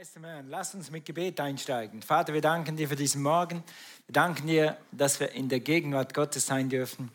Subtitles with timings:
[0.00, 0.46] Dem Herrn.
[0.48, 2.00] Lass uns mit Gebet einsteigen.
[2.00, 3.62] Vater, wir danken dir für diesen Morgen.
[4.06, 7.10] Wir danken dir, dass wir in der Gegenwart Gottes sein dürfen,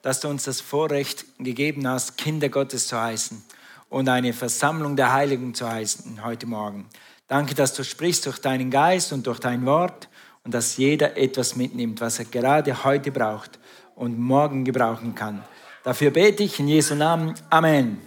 [0.00, 3.44] dass du uns das Vorrecht gegeben hast, Kinder Gottes zu heißen
[3.90, 6.88] und eine Versammlung der Heiligen zu heißen heute Morgen.
[7.28, 10.08] Danke, dass du sprichst durch deinen Geist und durch dein Wort
[10.42, 13.58] und dass jeder etwas mitnimmt, was er gerade heute braucht
[13.94, 15.44] und morgen gebrauchen kann.
[15.84, 17.34] Dafür bete ich in Jesu Namen.
[17.50, 18.00] Amen.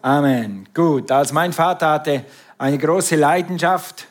[0.00, 0.68] Amen.
[0.72, 2.24] Gut, als mein Vater hatte
[2.58, 4.08] eine große Leidenschaft.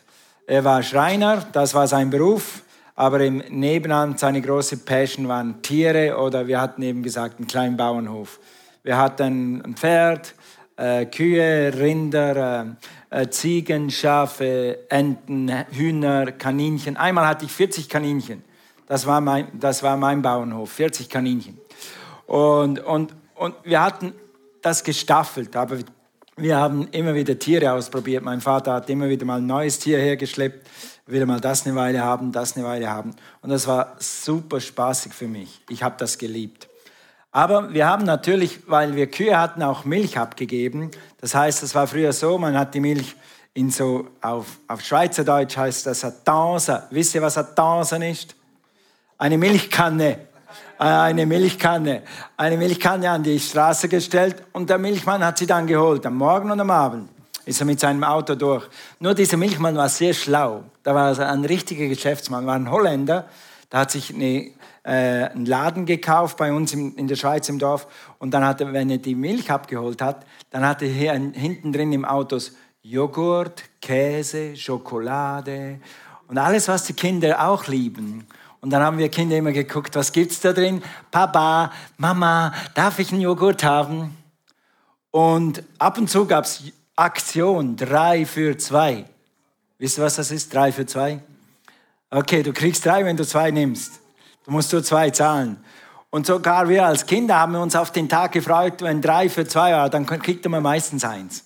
[0.47, 2.63] Er war Schreiner, das war sein Beruf,
[2.95, 7.75] aber im Nebenan seine große Passion waren Tiere oder wir hatten eben gesagt einen kleinen
[7.75, 8.39] Bauernhof.
[8.83, 10.33] Wir hatten ein Pferd,
[10.77, 12.75] äh, Kühe, Rinder,
[13.11, 16.95] äh, äh Ziegen, Schafe, Enten, Hühner, Kaninchen.
[16.95, 18.43] Einmal hatte ich 40 Kaninchen.
[18.87, 21.59] Das war mein, das war mein Bauernhof, 40 Kaninchen.
[22.25, 24.13] Und, und, und wir hatten
[24.61, 25.77] das gestaffelt, aber
[26.37, 28.23] wir haben immer wieder Tiere ausprobiert.
[28.23, 30.67] Mein Vater hat immer wieder mal ein neues Tier hergeschleppt,
[31.07, 33.15] wieder mal das eine Weile haben, das eine Weile haben.
[33.41, 35.61] Und das war super spaßig für mich.
[35.69, 36.69] Ich habe das geliebt.
[37.31, 40.91] Aber wir haben natürlich, weil wir Kühe hatten, auch Milch abgegeben.
[41.19, 43.15] Das heißt, es war früher so, man hat die Milch
[43.55, 46.87] in so, auf, auf Schweizerdeutsch heißt das Attansa.
[46.91, 48.35] Wisst ihr, was Attansen ist?
[49.17, 50.19] Eine Milchkanne
[50.77, 52.03] eine Milchkanne,
[52.35, 56.51] eine Milchkanne an die Straße gestellt und der Milchmann hat sie dann geholt, am Morgen
[56.51, 57.09] und am Abend
[57.45, 58.67] ist er mit seinem Auto durch.
[58.99, 60.63] Nur dieser Milchmann war sehr schlau.
[60.83, 63.25] Da war er ein richtiger Geschäftsmann, war ein Holländer.
[63.69, 64.51] Da hat sich eine,
[64.83, 67.87] äh, einen Laden gekauft bei uns in, in der Schweiz im Dorf.
[68.19, 71.71] Und dann hat er, wenn er die Milch abgeholt hat, dann hatte er hier hinten
[71.71, 72.37] drin im Auto
[72.81, 75.79] Joghurt, Käse, Schokolade
[76.27, 78.27] und alles, was die Kinder auch lieben.
[78.61, 80.81] Und dann haben wir Kinder immer geguckt, was gibt's da drin?
[81.11, 84.17] Papa, Mama, darf ich einen Joghurt haben?
[85.11, 86.63] Und ab und zu gab es
[86.95, 89.05] Aktion, drei für zwei.
[89.77, 90.53] Wisst ihr, was das ist?
[90.53, 91.21] Drei für zwei?
[92.09, 93.99] Okay, du kriegst drei, wenn du zwei nimmst.
[94.45, 95.57] Du musst nur zwei zahlen.
[96.09, 99.73] Und sogar wir als Kinder haben uns auf den Tag gefreut, wenn drei für zwei
[99.73, 101.43] war, dann kriegt man meistens eins.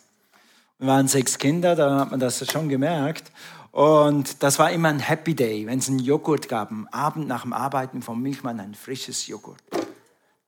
[0.77, 3.31] Wir waren sechs Kinder, da hat man das schon gemerkt.
[3.71, 6.71] Und das war immer ein Happy Day, wenn es einen Joghurt gab.
[6.71, 9.61] Am Abend nach dem Arbeiten vom Milchmann ein frisches Joghurt.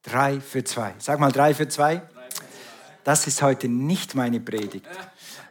[0.04, 0.94] Drei für zwei.
[1.00, 2.02] Sag mal drei für zwei.
[3.06, 4.86] Das ist heute nicht meine Predigt.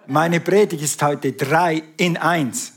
[0.07, 2.73] Meine Predigt ist heute drei in eins.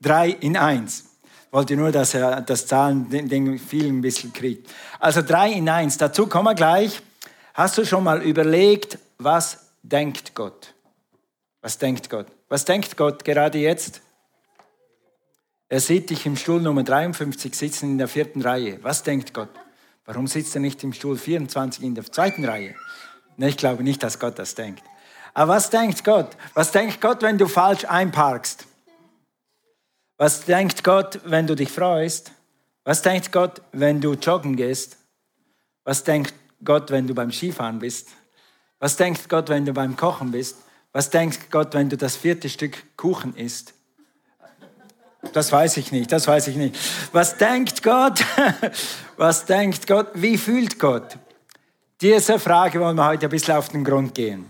[0.00, 1.04] Drei in eins.
[1.52, 4.68] Wollte nur, dass er das Zahlen-Ding viel ein bisschen kriegt.
[4.98, 5.96] Also drei in eins.
[5.98, 7.02] Dazu kommen wir gleich.
[7.54, 10.74] Hast du schon mal überlegt, was denkt Gott?
[11.60, 12.26] Was denkt Gott?
[12.48, 14.00] Was denkt Gott gerade jetzt?
[15.72, 18.82] Er sieht dich im Stuhl Nummer 53 sitzen in der vierten Reihe.
[18.82, 19.50] Was denkt Gott?
[20.04, 22.74] Warum sitzt er nicht im Stuhl 24 in der zweiten Reihe?
[23.36, 24.82] Ich glaube nicht, dass Gott das denkt.
[25.32, 26.36] Aber was denkt Gott?
[26.54, 28.66] Was denkt Gott, wenn du falsch einparkst?
[30.16, 32.32] Was denkt Gott, wenn du dich freust?
[32.82, 34.96] Was denkt Gott, wenn du joggen gehst?
[35.84, 38.08] Was denkt Gott, wenn du beim Skifahren bist?
[38.80, 40.56] Was denkt Gott, wenn du beim Kochen bist?
[40.90, 43.72] Was denkt Gott, wenn du das vierte Stück Kuchen isst?
[45.32, 46.76] Das weiß ich nicht, das weiß ich nicht.
[47.12, 48.24] Was denkt Gott?
[49.16, 50.08] Was denkt Gott?
[50.14, 51.18] Wie fühlt Gott?
[52.00, 54.46] Diese Frage wollen wir heute ein bisschen auf den Grund gehen.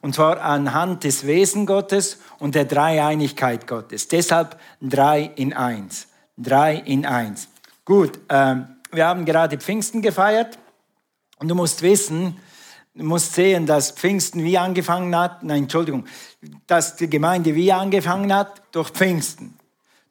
[0.00, 4.08] Und zwar anhand des Wesen Gottes und der Dreieinigkeit Gottes.
[4.08, 6.08] Deshalb drei in eins.
[6.36, 7.48] Drei in eins.
[7.84, 10.58] Gut, ähm, wir haben gerade Pfingsten gefeiert.
[11.38, 12.36] Und du musst wissen,
[12.94, 15.42] du musst sehen, dass Pfingsten wie angefangen hat.
[15.42, 16.06] Nein, Entschuldigung.
[16.66, 19.53] Dass die Gemeinde wie angefangen hat durch Pfingsten.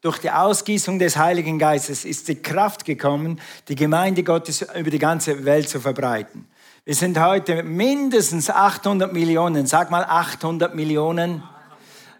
[0.03, 4.99] Durch die Ausgießung des Heiligen Geistes ist die Kraft gekommen, die Gemeinde Gottes über die
[4.99, 6.45] ganze Welt zu verbreiten.
[6.83, 11.41] Wir sind heute mindestens 800 Millionen, sag mal 800 Millionen.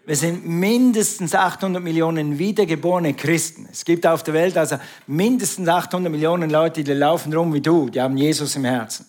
[0.06, 3.68] Wir sind mindestens 800 Millionen wiedergeborene Christen.
[3.70, 7.90] Es gibt auf der Welt also mindestens 800 Millionen Leute, die laufen rum wie du,
[7.90, 9.04] die haben Jesus im Herzen.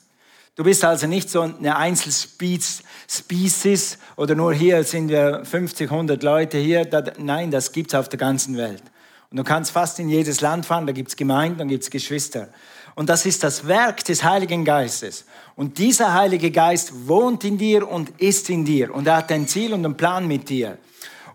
[0.56, 6.58] Du bist also nicht so eine Einzelspezies oder nur hier sind wir 50, 100 Leute
[6.58, 6.88] hier.
[7.18, 8.81] Nein, das gibt es auf der ganzen Welt.
[9.30, 11.90] Und du kannst fast in jedes Land fahren, da gibt es Gemeinden, da gibt es
[11.90, 12.48] Geschwister.
[12.96, 15.25] Und das ist das Werk des Heiligen Geistes.
[15.57, 18.96] Und dieser Heilige Geist wohnt in dir und ist in dir.
[18.96, 20.78] Und er hat ein Ziel und einen Plan mit dir.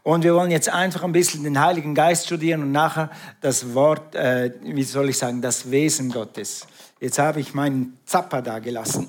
[0.03, 3.11] Und wir wollen jetzt einfach ein bisschen den Heiligen Geist studieren und nachher
[3.43, 6.67] das Wort, äh, wie soll ich sagen, das Wesen Gottes.
[7.01, 9.09] Jetzt habe ich meinen Zapper da gelassen.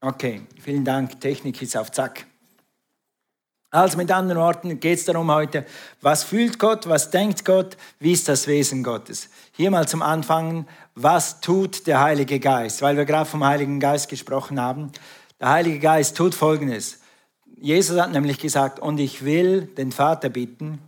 [0.00, 1.20] Okay, vielen Dank.
[1.20, 2.24] Technik ist auf Zack.
[3.70, 5.66] Also mit anderen Worten geht es darum heute,
[6.00, 9.28] was fühlt Gott, was denkt Gott, wie ist das Wesen Gottes.
[9.52, 14.08] Hier mal zum Anfang, was tut der Heilige Geist, weil wir gerade vom Heiligen Geist
[14.08, 14.92] gesprochen haben.
[15.40, 17.00] Der Heilige Geist tut Folgendes.
[17.56, 20.78] Jesus hat nämlich gesagt, und ich will den Vater bitten,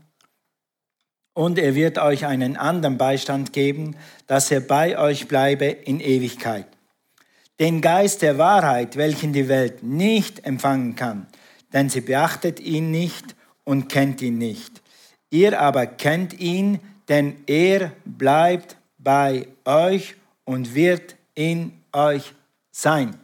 [1.35, 3.97] und er wird euch einen anderen Beistand geben,
[4.27, 6.67] dass er bei euch bleibe in Ewigkeit.
[7.61, 11.27] Den Geist der Wahrheit, welchen die Welt nicht empfangen kann,
[11.73, 13.35] denn sie beachtet ihn nicht
[13.65, 14.83] und kennt ihn nicht.
[15.31, 20.15] Ihr aber kennt ihn, denn er bleibt bei euch
[20.45, 22.33] und wird in euch
[22.71, 23.19] sein.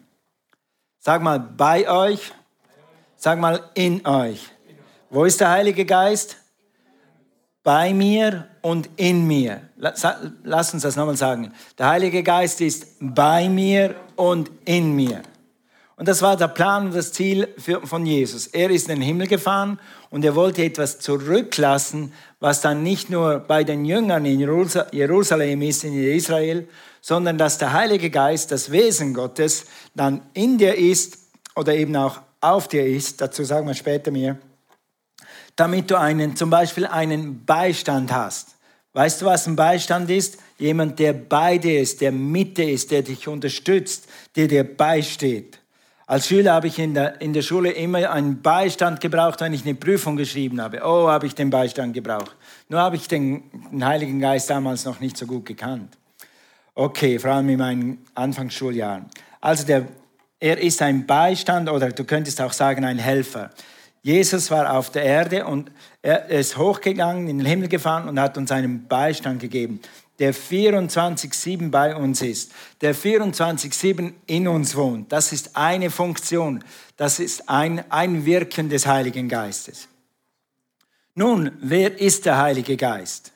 [0.99, 2.33] Sag mal bei euch,
[3.17, 4.49] sag mal in euch.
[5.09, 6.40] Wo ist der Heilige Geist?
[7.63, 9.61] Bei mir und in mir.
[9.77, 11.53] Lass uns das nochmal sagen.
[11.79, 15.23] Der Heilige Geist ist bei mir und in mir.
[15.97, 17.49] Und das war der Plan und das Ziel
[17.85, 18.47] von Jesus.
[18.47, 19.79] Er ist in den Himmel gefahren
[20.09, 25.85] und er wollte etwas zurücklassen, was dann nicht nur bei den Jüngern in Jerusalem ist,
[25.85, 26.67] in Israel,
[27.03, 31.19] sondern dass der Heilige Geist, das Wesen Gottes, dann in dir ist
[31.55, 33.21] oder eben auch auf dir ist.
[33.21, 34.39] Dazu sagen wir später mehr.
[35.57, 38.57] Damit du einen, zum Beispiel einen Beistand hast.
[38.93, 40.39] Weißt du, was ein Beistand ist?
[40.59, 45.61] Jemand, der bei dir ist, der mit dir ist, der dich unterstützt, der dir beisteht.
[46.07, 49.65] Als Schüler habe ich in der, in der Schule immer einen Beistand gebraucht, wenn ich
[49.65, 50.81] eine Prüfung geschrieben habe.
[50.85, 52.35] Oh, habe ich den Beistand gebraucht.
[52.69, 55.97] Nur habe ich den, den Heiligen Geist damals noch nicht so gut gekannt.
[56.75, 59.07] Okay, vor allem in meinen Anfangsschuljahren.
[59.41, 59.87] Also der,
[60.41, 63.51] er ist ein Beistand oder du könntest auch sagen ein Helfer.
[64.03, 65.71] Jesus war auf der Erde und
[66.03, 69.81] er ist hochgegangen, in den Himmel gefahren und hat uns einen Beistand gegeben
[70.21, 72.53] der 24-7 bei uns ist,
[72.83, 75.11] der 24-7 in uns wohnt.
[75.11, 76.63] Das ist eine Funktion,
[76.97, 79.89] das ist ein, ein Wirken des Heiligen Geistes.
[81.15, 83.33] Nun, wer ist der Heilige Geist?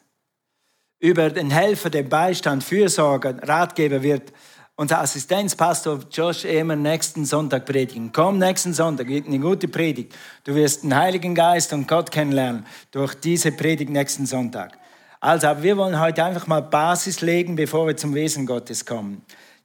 [0.98, 4.32] Über den Helfer, den Beistand, Fürsorger, Ratgeber wird
[4.76, 8.10] unser Assistenzpastor Josh Emer nächsten Sonntag predigen.
[8.12, 10.14] Komm nächsten Sonntag, wird eine gute Predigt.
[10.42, 14.76] Du wirst den Heiligen Geist und Gott kennenlernen durch diese Predigt nächsten Sonntag.
[15.20, 19.22] Also, wir wollen heute einfach mal Basis legen, bevor wir zum Wesen Gottes kommen.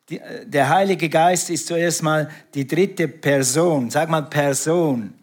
[0.09, 5.13] Die, der Heilige Geist ist zuerst mal die dritte Person, sag mal Person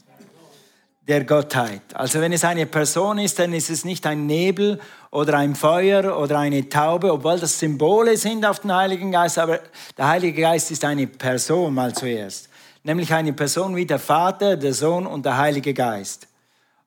[1.06, 1.83] der Gottheit.
[1.94, 4.81] Also wenn es eine Person ist, dann ist es nicht ein Nebel
[5.17, 9.61] oder ein Feuer oder eine Taube, obwohl das Symbole sind auf den Heiligen Geist, aber
[9.97, 12.49] der Heilige Geist ist eine Person mal zuerst.
[12.83, 16.29] Nämlich eine Person wie der Vater, der Sohn und der Heilige Geist.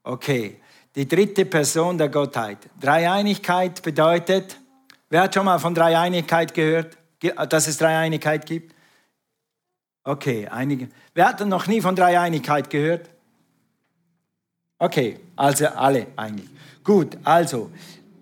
[0.04, 0.60] Okay
[0.96, 2.58] die dritte Person der Gottheit.
[2.80, 4.58] Dreieinigkeit bedeutet,
[5.10, 6.98] wer hat schon mal von Dreieinigkeit gehört,
[7.50, 8.76] dass es Dreieinigkeit gibt?
[10.04, 10.90] Okay, einige.
[11.14, 13.10] Wer hat noch nie von Dreieinigkeit gehört?
[14.80, 16.50] Okay, also alle eigentlich.
[16.84, 17.70] Gut, also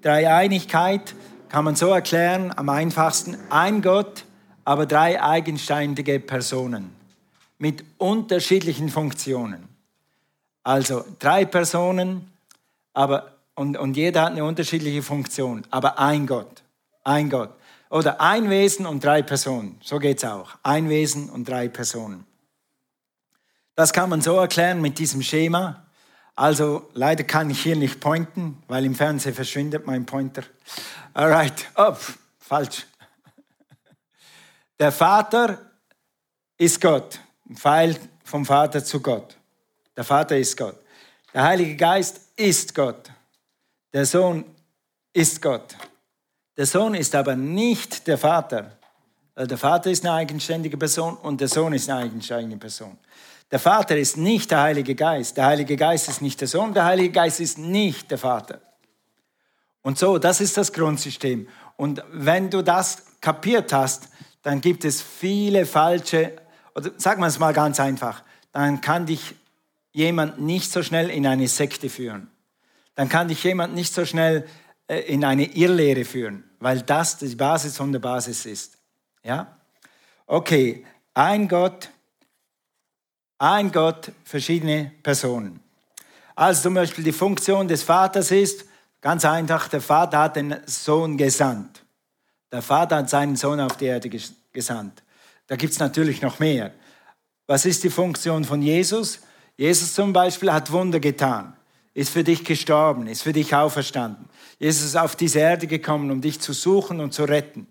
[0.02, 1.16] Dreieinigkeit
[1.50, 4.26] kann man so erklären, am einfachsten, ein Gott,
[4.64, 6.96] aber drei eigenständige Personen
[7.58, 9.68] mit unterschiedlichen Funktionen.
[10.64, 12.32] Also drei Personen,
[12.94, 16.64] aber, und, und jeder hat eine unterschiedliche Funktion, aber ein Gott,
[17.04, 17.52] ein Gott.
[17.90, 20.56] Oder ein Wesen und drei Personen, so geht es auch.
[20.62, 22.26] Ein Wesen und drei Personen.
[23.76, 25.87] Das kann man so erklären mit diesem Schema.
[26.38, 30.44] Also leider kann ich hier nicht pointen, weil im Fernsehen verschwindet mein Pointer.
[31.16, 31.96] Alright, oh,
[32.38, 32.86] falsch.
[34.80, 35.58] Der Vater
[36.60, 37.20] ist Gott,
[37.56, 39.36] Pfeil vom Vater zu Gott.
[39.96, 40.78] Der Vater ist Gott.
[41.34, 43.10] Der Heilige Geist ist Gott.
[43.92, 44.46] Der Sohn
[45.14, 45.76] ist Gott.
[46.56, 48.78] Der Sohn ist aber nicht der Vater.
[49.36, 52.96] Der Vater ist eine eigenständige Person und der Sohn ist eine eigenständige Person.
[53.52, 55.38] Der Vater ist nicht der Heilige Geist.
[55.38, 56.74] Der Heilige Geist ist nicht der Sohn.
[56.74, 58.62] Der Heilige Geist ist nicht der Vater.
[59.82, 61.48] Und so, das ist das Grundsystem.
[61.78, 64.10] Und wenn du das kapiert hast,
[64.42, 66.34] dann gibt es viele falsche,
[66.76, 69.36] oder sagen wir es mal ganz einfach, dann kann dich
[69.92, 72.30] jemand nicht so schnell in eine Sekte führen.
[72.96, 74.48] Dann kann dich jemand nicht so schnell
[74.88, 78.78] äh, in eine Irrlehre führen, weil das die Basis von der Basis ist.
[79.24, 79.58] Ja?
[80.26, 81.90] Okay, ein Gott,
[83.40, 85.60] ein Gott, verschiedene Personen.
[86.36, 88.66] Also zum Beispiel die Funktion des Vaters ist,
[89.02, 91.84] ganz einfach, der Vater hat den Sohn gesandt.
[92.52, 94.10] Der Vater hat seinen Sohn auf die Erde
[94.52, 95.04] gesandt.
[95.48, 96.74] Da gibt es natürlich noch mehr.
[97.48, 99.20] Was ist die Funktion von Jesus?
[99.56, 101.54] Jesus zum Beispiel hat Wunder getan,
[101.94, 104.30] ist für dich gestorben, ist für dich auferstanden.
[104.60, 107.68] Jesus ist auf diese Erde gekommen, um dich zu suchen und zu retten.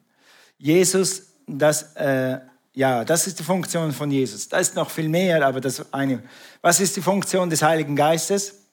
[0.59, 2.41] Jesus, das, äh,
[2.77, 4.51] ja, das ist die Funktion von Jesus.
[4.51, 6.23] Da ist noch viel mehr, aber das eine.
[6.61, 8.67] Was ist die Funktion des Heiligen Geistes?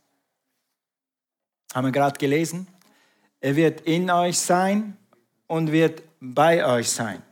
[1.74, 2.68] Haben wir gerade gelesen.
[3.40, 4.98] Er wird in euch sein
[5.48, 7.24] und wird bei euch sein.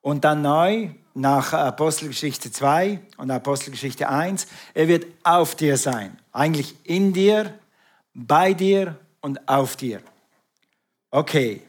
[0.00, 6.18] Und dann neu, nach Apostelgeschichte 2 und Apostelgeschichte 1, er wird auf dir sein.
[6.32, 7.52] Eigentlich in dir,
[8.14, 10.00] bei dir und auf dir.
[11.10, 11.60] Okay,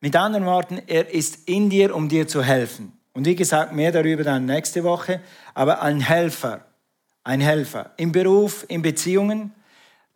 [0.00, 2.97] mit anderen Worten, er ist in dir, um dir zu helfen.
[3.18, 5.20] Und wie gesagt, mehr darüber dann nächste Woche.
[5.52, 6.64] Aber ein Helfer,
[7.24, 9.52] ein Helfer im Beruf, in Beziehungen.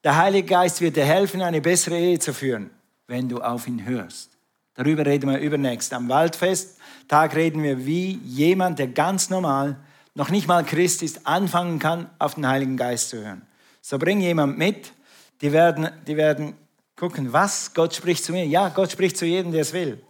[0.04, 2.71] Der Heilige Geist wird dir helfen, eine bessere Ehe zu führen,
[3.09, 4.30] wenn du auf ihn hörst.
[4.75, 5.92] Darüber reden wir übernächst.
[5.94, 9.78] Am Waldfesttag reden wir, wie jemand, der ganz normal,
[10.14, 13.42] noch nicht mal Christ ist, anfangen kann, auf den Heiligen Geist zu hören.
[13.80, 14.92] So bring jemand mit,
[15.40, 16.54] die werden, die werden
[16.94, 17.75] gucken, was?
[17.75, 18.47] Gott spricht zu mir.
[18.47, 20.00] Ja, Gott spricht zu jedem, der es will.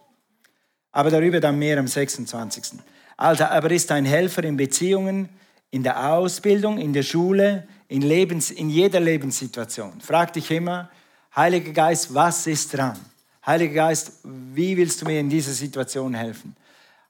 [0.93, 2.79] Aber darüber dann mehr am 26.
[3.17, 5.29] Also, aber ist ein Helfer in Beziehungen,
[5.71, 10.01] in der Ausbildung, in der Schule, in, Lebens, in jeder Lebenssituation.
[10.01, 10.91] Frag dich immer,
[11.35, 12.99] Heiliger Geist, was ist dran?
[13.45, 16.55] Heiliger Geist, wie willst du mir in dieser Situation helfen?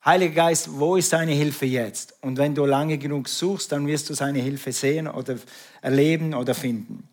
[0.04, 2.14] Heiliger Geist, wo ist deine Hilfe jetzt?
[2.22, 5.36] Und wenn du lange genug suchst, dann wirst du seine Hilfe sehen oder
[5.80, 7.08] erleben oder finden.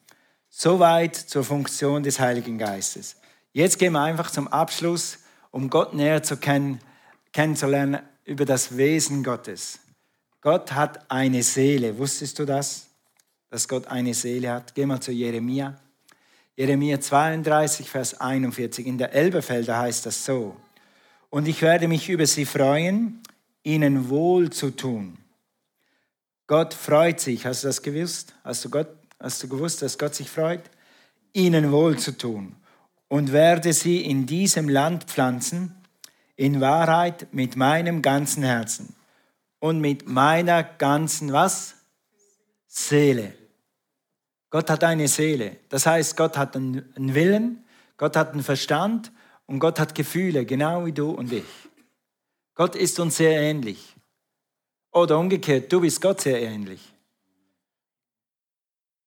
[0.49, 3.15] Soweit zur Funktion des Heiligen Geistes.
[3.53, 5.19] Jetzt gehen wir einfach zum Abschluss,
[5.51, 6.79] um Gott näher zu kennen,
[7.31, 9.79] kennenzulernen über das Wesen Gottes.
[10.41, 11.97] Gott hat eine Seele.
[11.97, 12.87] Wusstest du das?
[13.49, 14.75] Dass Gott eine Seele hat?
[14.75, 15.79] Geh mal zu Jeremia.
[16.55, 18.85] Jeremia 32, Vers 41.
[18.85, 20.55] In der Elberfelder heißt das so.
[21.29, 23.21] Und ich werde mich über sie freuen,
[23.63, 25.17] ihnen wohl zu tun.
[26.47, 27.45] Gott freut sich.
[27.45, 28.33] Hast du das gewusst?
[28.43, 28.87] Hast du Gott
[29.21, 30.63] Hast du gewusst, dass Gott sich freut?
[31.33, 32.55] Ihnen wohl zu tun
[33.09, 35.75] und werde sie in diesem Land pflanzen,
[36.37, 38.95] in Wahrheit mit meinem ganzen Herzen
[39.59, 41.75] und mit meiner ganzen was?
[42.67, 43.33] Seele.
[44.51, 45.57] Gott hat eine Seele.
[45.69, 47.65] Das heißt, Gott hat einen Willen,
[47.97, 49.11] Gott hat einen Verstand
[49.47, 51.43] und Gott hat Gefühle, genau wie du und ich.
[52.55, 53.95] Gott ist uns sehr ähnlich.
[54.91, 56.93] Oder umgekehrt, du bist Gott sehr ähnlich.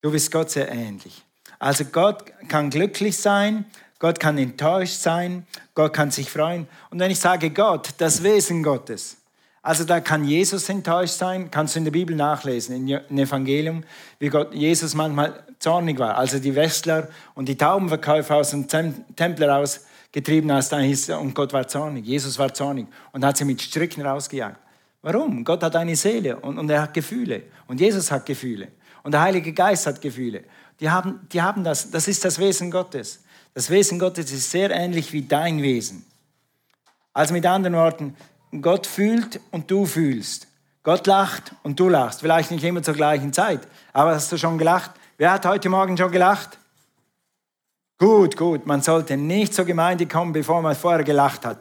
[0.01, 1.25] Du bist Gott sehr ähnlich.
[1.59, 3.65] Also Gott kann glücklich sein,
[4.03, 6.67] Gott kann enttäuscht sein, Gott kann sich freuen.
[6.91, 9.17] Und wenn ich sage Gott, das Wesen Gottes,
[9.63, 13.85] also da kann Jesus enttäuscht sein, kannst du in der Bibel nachlesen, im Evangelium,
[14.19, 19.49] wie Gott, Jesus manchmal zornig war, also die Westler und die Taubenverkäufer aus dem Tempel
[19.49, 24.59] rausgetrieben hieß und Gott war zornig, Jesus war zornig und hat sie mit Stricken rausgejagt.
[25.03, 25.45] Warum?
[25.45, 28.67] Gott hat eine Seele und, und er hat Gefühle und Jesus hat Gefühle.
[29.05, 30.43] Und der Heilige Geist hat Gefühle.
[30.81, 31.91] Die haben, die haben das.
[31.91, 33.23] Das ist das Wesen Gottes.
[33.55, 36.07] Das Wesen Gottes ist sehr ähnlich wie dein Wesen.
[37.13, 38.17] Also mit anderen Worten,
[38.61, 40.47] Gott fühlt und du fühlst.
[40.83, 42.21] Gott lacht und du lachst.
[42.21, 43.61] Vielleicht nicht immer zur gleichen Zeit,
[43.93, 44.91] aber hast du schon gelacht?
[45.19, 46.59] Wer hat heute Morgen schon gelacht?
[47.99, 48.67] Gut, gut.
[48.67, 51.59] Man sollte nicht zur Gemeinde kommen, bevor man vorher gelacht hat.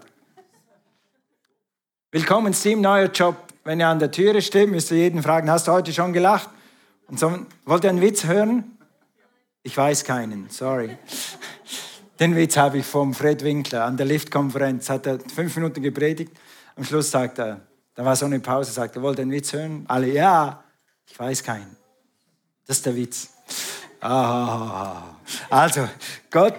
[2.11, 3.35] Willkommen, Team, neuer Job.
[3.63, 6.49] Wenn ihr an der Türe steht, müsst ihr jeden fragen, hast du heute schon gelacht?
[7.07, 8.77] Und so, wollt ihr einen Witz hören?
[9.61, 10.97] Ich weiß keinen, sorry.
[12.21, 14.91] Den Witz habe ich vom Fred Winkler an der Liftkonferenz.
[14.91, 16.31] Hat er fünf Minuten gepredigt.
[16.75, 17.61] Am Schluss sagt er,
[17.95, 19.85] da war so eine Pause, sagt er, wollt ihr einen Witz hören?
[19.87, 20.63] Alle, ja.
[21.07, 21.75] Ich weiß keinen.
[22.67, 23.29] Das ist der Witz.
[24.01, 25.15] Ah.
[25.49, 25.89] Also,
[26.29, 26.57] Gott,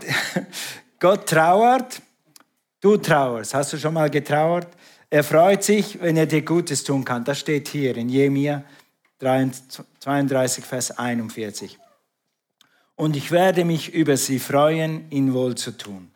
[0.98, 2.02] Gott trauert,
[2.80, 3.54] du trauerst.
[3.54, 4.66] Hast du schon mal getrauert?
[5.10, 7.22] Er freut sich, wenn er dir Gutes tun kann.
[7.22, 8.64] Das steht hier in Jemia
[9.20, 11.78] 32, Vers 41.
[13.02, 16.12] Und ich werde mich über sie freuen, ihn wohl zu tun.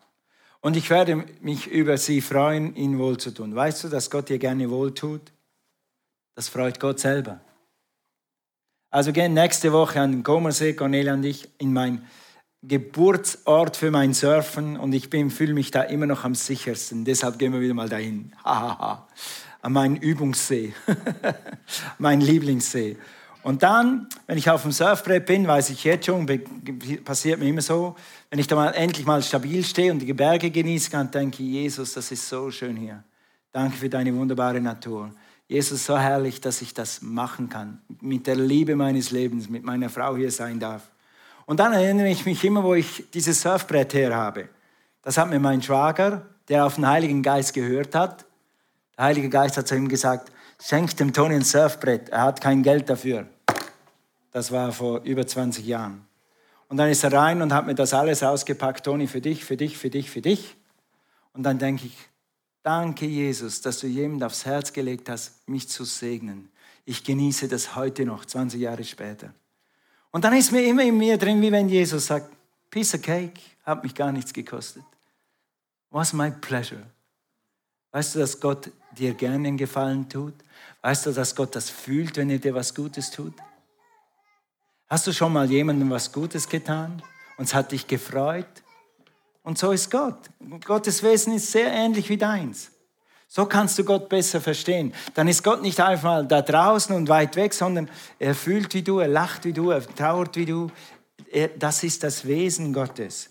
[0.60, 3.56] Und ich werde mich über sie freuen, ihn wohl zu tun.
[3.56, 5.20] Weißt du, dass Gott dir gerne wohl tut?
[6.36, 7.40] Das freut Gott selber.
[8.90, 12.06] Also gehen nächste Woche an den Comersee, Cornelia und ich, in mein
[12.62, 17.04] Geburtsort für mein Surfen und ich fühle mich da immer noch am sichersten.
[17.04, 18.30] Deshalb gehen wir wieder mal dahin.
[18.44, 20.72] An meinen Übungssee,
[21.98, 22.96] mein Lieblingssee.
[23.46, 26.26] Und dann, wenn ich auf dem Surfbrett bin, weiß ich jetzt schon,
[27.04, 27.94] passiert mir immer so,
[28.28, 31.50] wenn ich da mal endlich mal stabil stehe und die Berge genießen kann, denke ich,
[31.50, 33.04] Jesus, das ist so schön hier.
[33.52, 35.12] Danke für deine wunderbare Natur.
[35.46, 37.80] Jesus, so herrlich, dass ich das machen kann.
[38.00, 40.82] Mit der Liebe meines Lebens, mit meiner Frau hier sein darf.
[41.44, 44.48] Und dann erinnere ich mich immer, wo ich dieses Surfbrett her habe.
[45.02, 48.26] Das hat mir mein Schwager, der auf den Heiligen Geist gehört hat,
[48.98, 52.64] der Heilige Geist hat zu ihm gesagt, schenk dem Toni ein Surfbrett, er hat kein
[52.64, 53.28] Geld dafür.
[54.36, 56.06] Das war vor über 20 Jahren.
[56.68, 59.56] Und dann ist er rein und hat mir das alles ausgepackt, Toni, für dich, für
[59.56, 60.58] dich, für dich, für dich.
[61.32, 61.96] Und dann denke ich,
[62.62, 66.50] danke Jesus, dass du jemand aufs Herz gelegt hast, mich zu segnen.
[66.84, 69.32] Ich genieße das heute noch, 20 Jahre später.
[70.10, 72.30] Und dann ist mir immer in mir drin, wie wenn Jesus sagt,
[72.68, 74.84] Piece of Cake, hat mich gar nichts gekostet.
[75.88, 76.82] Was my pleasure.
[77.90, 80.34] Weißt du, dass Gott dir gerne einen Gefallen tut?
[80.82, 83.32] Weißt du, dass Gott das fühlt, wenn er dir was Gutes tut?
[84.88, 87.02] Hast du schon mal jemandem was Gutes getan
[87.38, 88.46] und es hat dich gefreut?
[89.42, 90.30] Und so ist Gott.
[90.64, 92.70] Gottes Wesen ist sehr ähnlich wie deins.
[93.26, 94.94] So kannst du Gott besser verstehen.
[95.14, 97.90] Dann ist Gott nicht einfach da draußen und weit weg, sondern
[98.20, 100.70] er fühlt wie du, er lacht wie du, er trauert wie du.
[101.58, 103.30] das ist das Wesen Gottes.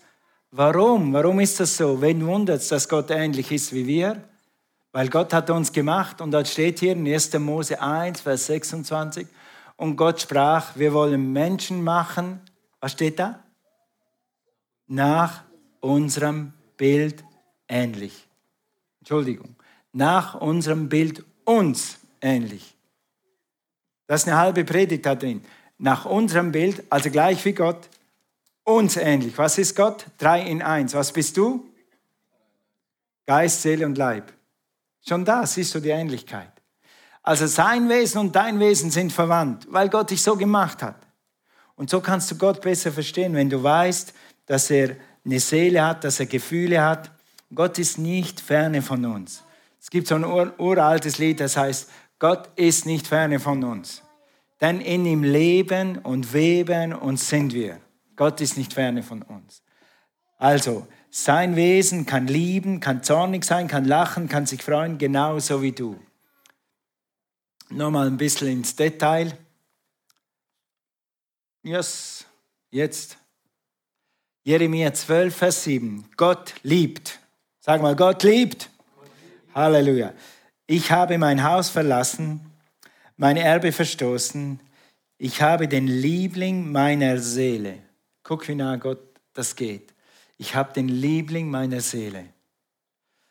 [0.50, 1.14] Warum?
[1.14, 2.02] Warum ist das so?
[2.02, 4.22] Wen wundert es, dass Gott ähnlich ist wie wir?
[4.92, 7.32] Weil Gott hat uns gemacht und das steht hier in 1.
[7.38, 9.26] Mose 1, Vers 26.
[9.76, 12.40] Und Gott sprach, wir wollen Menschen machen.
[12.80, 13.42] Was steht da?
[14.86, 15.42] Nach
[15.80, 17.24] unserem Bild
[17.68, 18.26] ähnlich.
[19.00, 19.56] Entschuldigung.
[19.92, 22.74] Nach unserem Bild uns ähnlich.
[24.06, 25.44] Das ist eine halbe Predigt da drin.
[25.78, 27.88] Nach unserem Bild, also gleich wie Gott,
[28.64, 29.36] uns ähnlich.
[29.38, 30.06] Was ist Gott?
[30.18, 30.94] Drei in eins.
[30.94, 31.66] Was bist du?
[33.26, 34.32] Geist, Seele und Leib.
[35.06, 36.55] Schon da siehst du die Ähnlichkeit.
[37.26, 40.94] Also sein Wesen und dein Wesen sind verwandt, weil Gott dich so gemacht hat.
[41.74, 44.14] Und so kannst du Gott besser verstehen, wenn du weißt,
[44.46, 47.10] dass er eine Seele hat, dass er Gefühle hat.
[47.52, 49.42] Gott ist nicht ferne von uns.
[49.80, 51.90] Es gibt so ein ur uraltes Lied, das heißt,
[52.20, 54.02] Gott ist nicht ferne von uns.
[54.60, 57.80] Denn in ihm leben und weben und sind wir.
[58.14, 59.62] Gott ist nicht ferne von uns.
[60.38, 65.72] Also, sein Wesen kann lieben, kann zornig sein, kann lachen, kann sich freuen, genauso wie
[65.72, 65.98] du.
[67.70, 69.36] Nochmal ein bisschen ins Detail.
[71.62, 72.24] Yes,
[72.70, 73.18] jetzt.
[74.44, 76.04] Jeremia 12, Vers 7.
[76.16, 77.18] Gott liebt.
[77.60, 78.70] Sag mal, Gott liebt.
[78.94, 79.54] Gott liebt.
[79.54, 80.12] Halleluja.
[80.66, 82.40] Ich habe mein Haus verlassen,
[83.16, 84.60] mein Erbe verstoßen.
[85.18, 87.86] Ich habe den Liebling meiner Seele
[88.26, 88.98] Guck, wie nah Gott
[89.34, 89.94] das geht.
[90.36, 92.24] Ich habe den Liebling meiner Seele.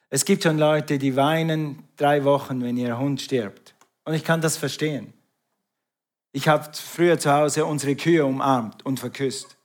[0.09, 3.64] Es gibt schon Leute, die weinen drei Wochen, wenn ihr Hund stirbt.
[4.05, 5.13] Und ich kann das verstehen.
[6.31, 9.57] Ich habe früher zu Hause unsere Kühe umarmt und verküsst.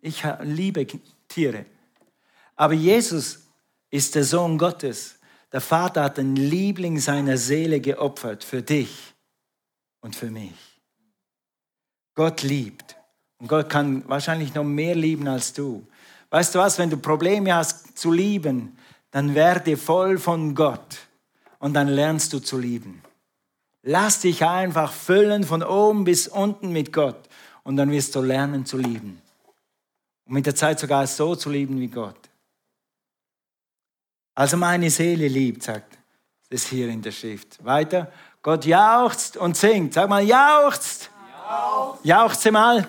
[0.00, 0.86] Ich liebe
[1.28, 1.66] Tiere.
[2.56, 3.40] Aber Jesus
[3.90, 5.18] ist der Sohn Gottes.
[5.52, 9.14] Der Vater hat den Liebling seiner Seele geopfert für dich
[10.00, 10.80] und für mich.
[12.14, 12.96] Gott liebt.
[13.38, 15.86] Und Gott kann wahrscheinlich noch mehr lieben als du.
[16.30, 18.76] Weißt du was, wenn du Probleme hast zu lieben,
[19.10, 20.98] dann werde voll von Gott
[21.60, 23.03] und dann lernst du zu lieben.
[23.86, 27.28] Lass dich einfach füllen von oben bis unten mit Gott
[27.64, 29.20] und dann wirst du lernen zu lieben.
[30.24, 32.16] Und mit der Zeit sogar so zu lieben wie Gott.
[34.34, 35.98] Also meine Seele liebt, sagt
[36.48, 37.62] es hier in der Schrift.
[37.62, 38.10] Weiter.
[38.42, 39.92] Gott jauchzt und singt.
[39.92, 41.10] Sag mal, jauchzt.
[41.46, 42.04] Jauchzt.
[42.04, 42.88] Jauchze mal.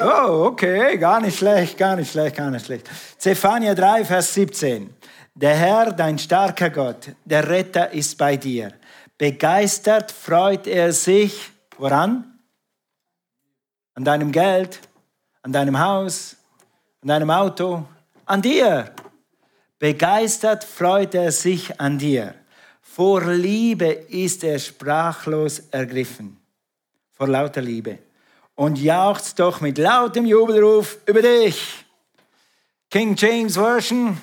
[0.00, 2.88] Oh, okay, gar nicht schlecht, gar nicht schlecht, gar nicht schlecht.
[3.18, 4.94] Zephania 3, Vers 17.
[5.34, 8.72] Der Herr, dein starker Gott, der Retter ist bei dir.
[9.18, 12.38] Begeistert freut er sich, woran?
[13.94, 14.80] An deinem Geld,
[15.42, 16.36] an deinem Haus,
[17.02, 17.86] an deinem Auto,
[18.26, 18.92] an dir.
[19.78, 22.34] Begeistert freut er sich an dir.
[22.80, 26.40] Vor Liebe ist er sprachlos ergriffen.
[27.12, 27.98] Vor lauter Liebe
[28.54, 31.84] und jauchzt doch mit lautem Jubelruf über dich.
[32.90, 34.20] King James Version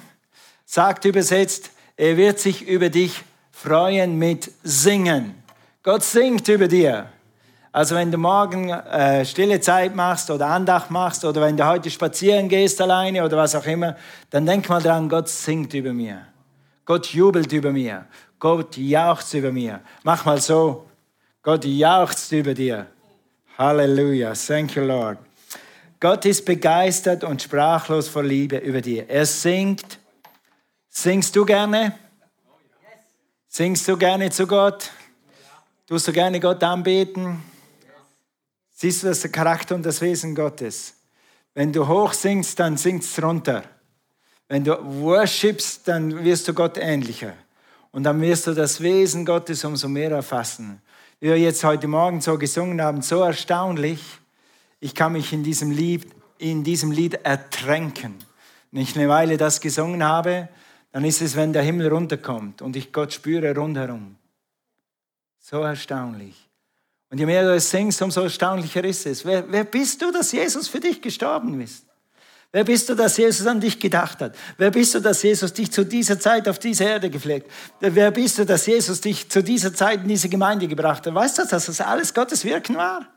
[0.66, 3.24] sagt übersetzt, er wird sich über dich
[3.62, 5.36] freuen mit Singen.
[5.84, 7.10] Gott singt über dir.
[7.72, 11.92] Also wenn du morgen äh, stille Zeit machst oder Andacht machst oder wenn du heute
[11.92, 13.96] spazieren gehst alleine oder was auch immer,
[14.32, 16.26] dann denk mal dran, Gott singt über mir.
[16.86, 18.06] Gott jubelt über mir.
[18.40, 19.80] Gott jauchzt über mir.
[20.02, 20.88] Mach mal so.
[21.44, 22.88] Gott jauchzt über dir.
[23.60, 24.34] Halleluja.
[24.34, 25.20] Thank you, Lord.
[26.00, 29.08] Gott ist begeistert und sprachlos vor Liebe über dir.
[29.08, 30.00] Er singt.
[30.90, 31.94] Singst du gerne?
[33.54, 34.92] Singst du gerne zu Gott?
[35.86, 37.44] Tust du gerne Gott anbeten?
[38.72, 40.94] Siehst du das Charakter und das Wesen Gottes?
[41.54, 43.66] Wenn du hoch singst, dann singst runter.
[44.48, 47.34] Wenn du worshipst, dann wirst du Gott ähnlicher.
[47.92, 50.82] Und dann wirst du das Wesen Gottes umso mehr erfassen
[51.22, 54.02] wie wir jetzt heute Morgen so gesungen haben, so erstaunlich.
[54.80, 56.08] Ich kann mich in diesem Lied,
[56.40, 58.16] in diesem Lied ertränken.
[58.72, 60.50] Wenn ich eine Weile das gesungen habe,
[60.92, 64.18] dann ist es, wenn der Himmel runterkommt und ich Gott spüre rundherum.
[65.40, 66.50] So erstaunlich.
[67.10, 69.26] Und je mehr du es singst, umso erstaunlicher ist es.
[69.26, 71.86] Wer, wer bist du, dass Jesus für dich gestorben ist?
[72.54, 74.36] Wer bist du, dass Jesus an dich gedacht hat?
[74.58, 77.50] Wer bist du, dass Jesus dich zu dieser Zeit auf diese Erde gepflegt?
[77.80, 81.16] Wer bist du, dass Jesus dich zu dieser Zeit in diese Gemeinde gebracht hat?
[81.16, 83.08] Weißt du, dass das alles Gottes Wirken war?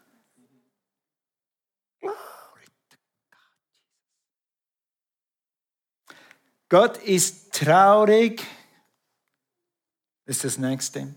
[6.68, 8.42] Gott ist traurig
[10.26, 11.14] ist das nächste.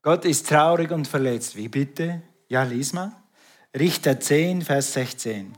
[0.00, 1.56] Gott ist traurig und verletzt.
[1.56, 2.22] Wie bitte?
[2.48, 3.12] Ja, lies mal.
[3.78, 5.52] Richter 10, Vers 16.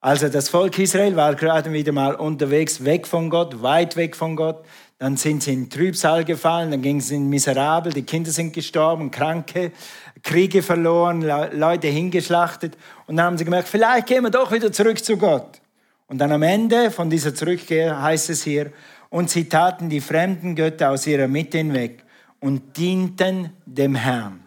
[0.00, 4.36] Also das Volk Israel war gerade wieder mal unterwegs, weg von Gott, weit weg von
[4.36, 4.64] Gott.
[4.98, 9.10] Dann sind sie in Trübsal gefallen, dann ging es in miserabel, die Kinder sind gestorben,
[9.10, 9.72] Kranke,
[10.22, 12.76] Kriege verloren, Leute hingeschlachtet.
[13.06, 15.60] Und dann haben sie gemerkt, vielleicht gehen wir doch wieder zurück zu Gott.
[16.06, 18.72] Und dann am Ende von dieser Zurückkehr heißt es hier,
[19.10, 22.04] und sie taten die fremden Götter aus ihrer Mitte hinweg
[22.40, 24.40] und dienten dem Herrn.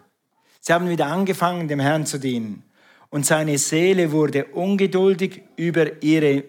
[0.60, 2.62] Sie haben wieder angefangen, dem Herrn zu dienen.
[3.08, 6.44] Und seine Seele wurde ungeduldig über ihre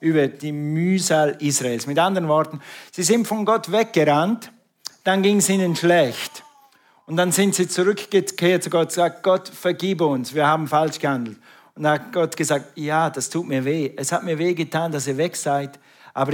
[0.00, 1.86] über die Mühsal Israels.
[1.86, 4.50] Mit anderen Worten, sie sind von Gott weggerannt,
[5.04, 6.42] dann ging es ihnen schlecht.
[7.06, 10.98] Und dann sind sie zurückgekehrt zu Gott und gesagt, Gott, vergib uns, wir haben falsch
[10.98, 11.38] gehandelt.
[11.74, 13.92] Und dann hat Gott gesagt, ja, das tut mir weh.
[13.96, 15.78] Es hat mir weh getan, dass ihr weg seid,
[16.14, 16.32] aber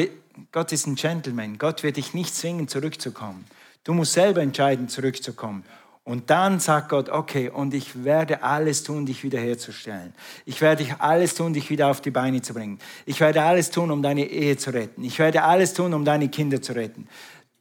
[0.53, 1.59] Gott ist ein Gentleman.
[1.59, 3.45] Gott wird dich nicht zwingen, zurückzukommen.
[3.85, 5.65] Du musst selber entscheiden, zurückzukommen.
[6.07, 10.15] Und dann sagt Gott, okay, und ich werde alles tun, dich wiederherzustellen.
[10.45, 12.79] Ich werde alles tun, dich wieder auf die Beine zu bringen.
[13.07, 15.03] Ich werde alles tun, um deine Ehe zu retten.
[15.03, 17.09] Ich werde alles tun, um deine Kinder zu retten.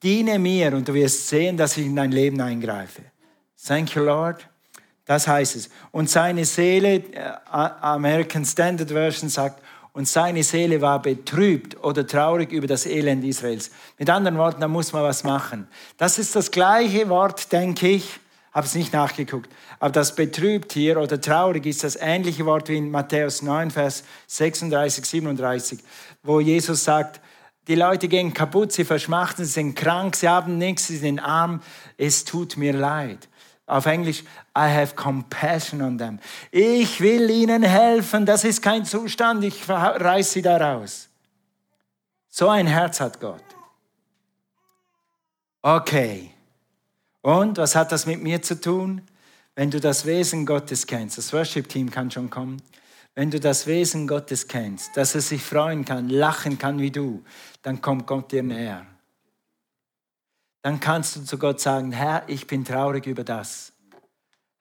[0.03, 3.01] Diene mir und du wirst sehen, dass ich in dein Leben eingreife.
[3.65, 4.47] Thank you, Lord.
[5.05, 5.69] Das heißt es.
[5.91, 9.63] Und seine Seele, äh, American Standard Version sagt,
[9.95, 13.71] und seine Seele war betrübt oder traurig über das Elend Israels.
[13.97, 15.69] Mit anderen Worten, da muss man was machen.
[15.97, 18.19] Das ist das gleiche Wort, denke ich,
[18.51, 19.49] habe es nicht nachgeguckt.
[19.79, 24.03] Aber das betrübt hier oder traurig ist das ähnliche Wort wie in Matthäus 9, Vers
[24.27, 25.79] 36, 37,
[26.23, 27.21] wo Jesus sagt,
[27.69, 31.61] die Leute gehen kaputt, sie verschmachten, sie sind krank, sie haben nichts, sie sind arm,
[31.97, 33.29] es tut mir leid.
[33.67, 34.21] Auf Englisch,
[34.55, 36.19] I have compassion on them.
[36.51, 41.09] Ich will ihnen helfen, das ist kein Zustand, ich reiß sie da raus.
[42.29, 43.43] So ein Herz hat Gott.
[45.61, 46.31] Okay.
[47.21, 49.01] Und was hat das mit mir zu tun?
[49.55, 52.61] Wenn du das Wesen Gottes kennst, das Worship-Team kann schon kommen,
[53.15, 57.23] wenn du das Wesen Gottes kennst, dass er sich freuen kann, lachen kann wie du,
[57.63, 58.85] dann kommt Gott dir näher.
[60.65, 63.71] Dann kannst du zu Gott sagen, Herr, ich bin traurig über das.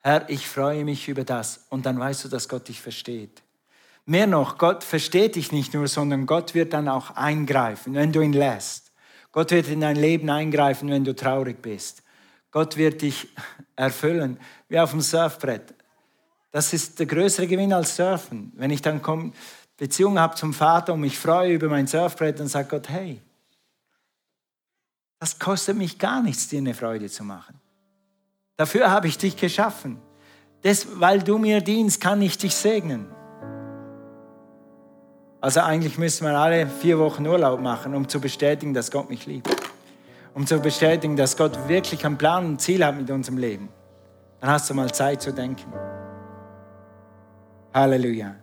[0.01, 1.65] Herr, ich freue mich über das.
[1.69, 3.41] Und dann weißt du, dass Gott dich versteht.
[4.05, 8.21] Mehr noch, Gott versteht dich nicht nur, sondern Gott wird dann auch eingreifen, wenn du
[8.21, 8.91] ihn lässt.
[9.31, 12.03] Gott wird in dein Leben eingreifen, wenn du traurig bist.
[12.51, 13.27] Gott wird dich
[13.75, 14.39] erfüllen,
[14.69, 15.73] wie auf dem Surfbrett.
[16.51, 18.51] Das ist der größere Gewinn als Surfen.
[18.57, 19.33] Wenn ich dann komm,
[19.75, 23.23] Beziehung habe zum Vater und mich freue über mein Surfbrett, dann sagt Gott, hey,
[25.19, 27.59] das kostet mich gar nichts, dir eine Freude zu machen.
[28.57, 29.99] Dafür habe ich dich geschaffen.
[30.61, 33.07] Das, weil du mir dienst, kann ich dich segnen.
[35.41, 39.25] Also eigentlich müssen wir alle vier Wochen Urlaub machen, um zu bestätigen, dass Gott mich
[39.25, 39.49] liebt
[40.35, 43.69] um zu bestätigen, dass Gott wirklich einen Plan und Ziel hat mit unserem Leben,
[44.41, 45.73] dann hast du mal Zeit zu denken.
[47.73, 48.35] Halleluja.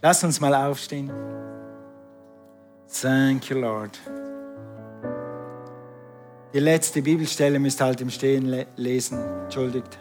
[0.00, 1.12] Lass uns mal aufstehen.
[2.88, 3.98] Thank you, Lord.
[6.52, 9.18] Die letzte Bibelstelle müsst halt im Stehen lesen.
[9.44, 9.98] Entschuldigt.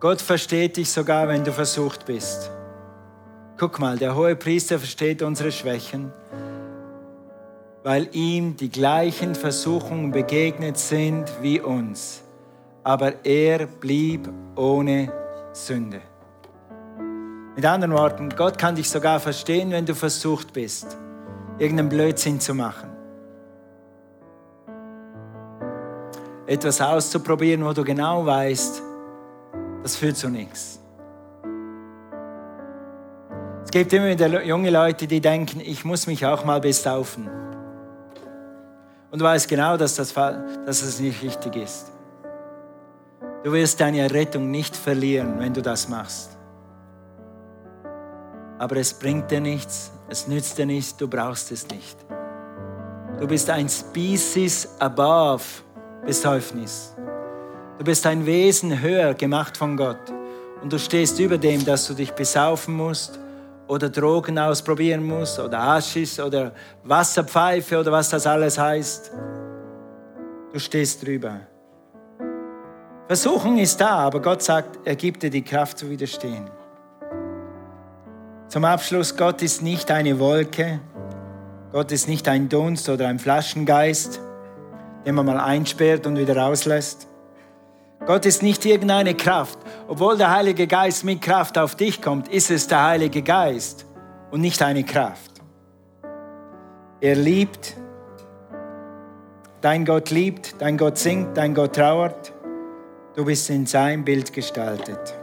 [0.00, 2.50] Gott versteht dich sogar, wenn du versucht bist.
[3.56, 6.12] Guck mal, der hohe Priester versteht unsere Schwächen
[7.88, 12.22] weil ihm die gleichen Versuchungen begegnet sind wie uns.
[12.84, 15.10] Aber er blieb ohne
[15.54, 16.02] Sünde.
[17.56, 20.98] Mit anderen Worten, Gott kann dich sogar verstehen, wenn du versucht bist,
[21.58, 22.90] irgendeinen Blödsinn zu machen.
[26.48, 28.82] Etwas auszuprobieren, wo du genau weißt,
[29.84, 30.80] das führt zu nichts.
[33.62, 37.30] Es gibt immer wieder junge Leute, die denken, ich muss mich auch mal besaufen
[39.10, 41.92] und du weißt genau, dass das, dass das nicht richtig ist.
[43.42, 46.36] Du wirst deine Rettung nicht verlieren, wenn du das machst.
[48.58, 51.96] Aber es bringt dir nichts, es nützt dir nichts, du brauchst es nicht.
[53.18, 55.44] Du bist ein Species above
[56.04, 56.94] Besäufnis.
[57.78, 60.00] Du bist ein Wesen höher gemacht von Gott.
[60.62, 63.18] Und du stehst über dem, dass du dich besaufen musst
[63.68, 69.12] oder Drogen ausprobieren muss oder Aschis oder Wasserpfeife oder was das alles heißt.
[70.52, 71.40] Du stehst drüber.
[73.06, 76.50] Versuchung ist da, aber Gott sagt, er gibt dir die Kraft zu widerstehen.
[78.48, 80.80] Zum Abschluss, Gott ist nicht eine Wolke,
[81.70, 84.20] Gott ist nicht ein Dunst oder ein Flaschengeist,
[85.08, 87.08] den man mal einsperrt und wieder rauslässt.
[88.04, 89.58] Gott ist nicht irgendeine Kraft.
[89.86, 93.86] Obwohl der Heilige Geist mit Kraft auf dich kommt, ist es der Heilige Geist
[94.30, 95.30] und nicht eine Kraft.
[97.00, 97.74] Er liebt
[99.62, 102.34] dein Gott liebt, dein Gott singt, dein Gott trauert.
[103.16, 105.14] Du bist in sein Bild gestaltet.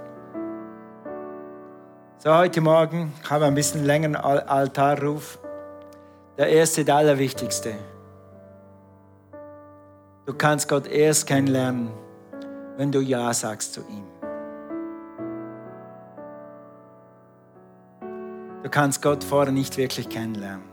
[2.17, 5.37] So, heute Morgen haben wir ein bisschen längeren Altarruf.
[6.39, 7.75] Der erste, der allerwichtigste.
[10.25, 11.91] Du kannst Gott erst kennenlernen,
[12.77, 14.03] wenn du Ja sagst zu ihm.
[18.63, 20.65] Du kannst Gott vorher nicht wirklich kennenlernen.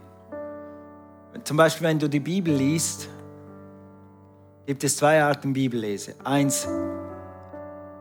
[1.43, 3.09] Zum Beispiel, wenn du die Bibel liest,
[4.65, 6.15] gibt es zwei Arten Bibellese.
[6.23, 6.67] Eins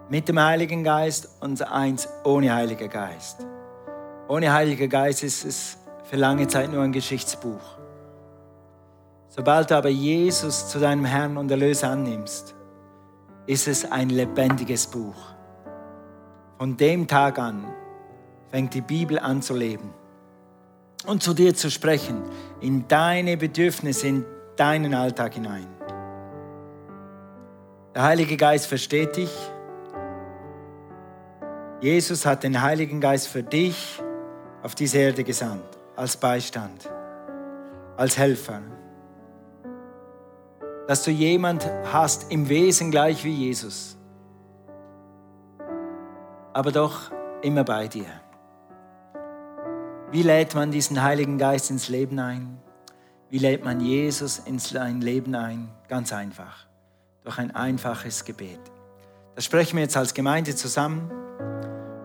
[0.09, 3.45] mit dem Heiligen Geist und eins ohne Heiliger Geist.
[4.27, 7.82] Ohne Heiliger Geist ist es für lange Zeit nur ein Geschichtsbuch.
[9.35, 12.55] Sobald du aber Jesus zu deinem Herrn und Erlöser annimmst,
[13.47, 15.16] ist es ein lebendiges Buch.
[16.59, 17.64] Von dem Tag an
[18.51, 19.95] fängt die Bibel an zu leben
[21.07, 22.23] und zu dir zu sprechen,
[22.61, 25.66] in deine Bedürfnisse, in deinen Alltag hinein.
[27.95, 29.33] Der Heilige Geist versteht dich.
[31.81, 33.99] Jesus hat den Heiligen Geist für dich
[34.62, 36.90] auf diese Erde gesandt, als Beistand,
[37.97, 38.61] als Helfer.
[40.88, 43.97] Dass du jemand hast, im Wesen gleich wie Jesus,
[46.53, 47.11] aber doch
[47.42, 48.07] immer bei dir.
[50.11, 52.59] Wie lädt man diesen Heiligen Geist ins Leben ein?
[53.31, 55.71] Wie lädt man Jesus ins Leben ein?
[55.88, 56.66] Ganz einfach,
[57.25, 58.61] durch ein einfaches Gebet.
[59.35, 61.11] Das sprechen wir jetzt als Gemeinde zusammen.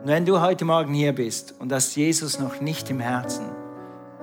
[0.01, 3.45] Und wenn du heute Morgen hier bist und hast Jesus noch nicht im Herzen,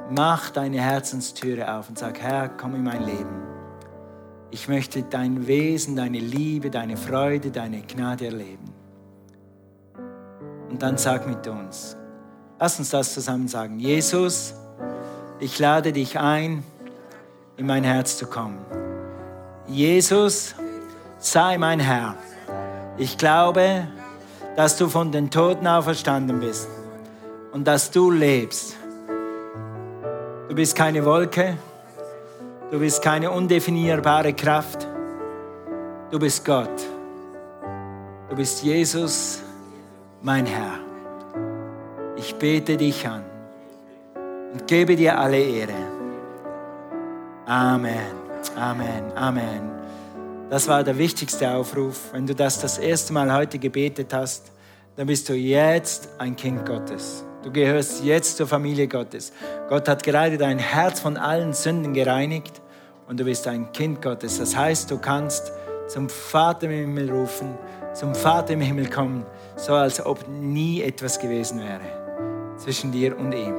[0.09, 3.54] mach deine Herzenstüre auf und sag, Herr, komm in mein Leben.
[4.55, 8.73] Ich möchte dein Wesen, deine Liebe, deine Freude, deine Gnade erleben.
[10.71, 11.97] Und dann sag mit uns,
[12.61, 13.81] Lass uns das zusammen sagen.
[13.81, 14.55] Jesus,
[15.41, 16.63] ich lade dich ein,
[17.57, 18.59] in mein Herz zu kommen.
[19.67, 20.55] Jesus,
[21.19, 22.15] sei mein Herr.
[22.97, 23.89] Ich glaube,
[24.55, 26.69] dass du von den Toten auferstanden bist
[27.51, 28.77] und dass du lebst.
[30.49, 31.59] Du bist keine Wolke,
[32.75, 34.89] du bist keine undefinierbare Kraft,
[36.11, 36.83] du bist Gott.
[38.29, 39.41] Du bist Jesus,
[40.23, 40.81] mein Herr.
[42.17, 43.23] Ich bete dich an
[44.53, 45.77] und gebe dir alle Ehre.
[47.47, 48.11] Amen,
[48.57, 49.71] Amen, Amen.
[50.51, 52.13] Das war der wichtigste Aufruf.
[52.13, 54.51] Wenn du das das erste Mal heute gebetet hast,
[54.97, 57.25] dann bist du jetzt ein Kind Gottes.
[57.45, 59.33] Du gehörst jetzt zur Familie Gottes.
[59.69, 62.64] Gott hat gerade dein Herz von allen Sünden gereinigt
[63.07, 64.39] und du bist ein Kind Gottes.
[64.39, 65.53] Das heißt, du kannst
[65.89, 67.59] zum Vater im Himmel rufen,
[67.93, 69.25] zum Vater im Himmel kommen,
[69.57, 72.05] so als ob nie etwas gewesen wäre
[72.57, 73.55] zwischen dir und ihm.